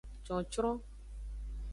[0.27, 0.77] Cocron.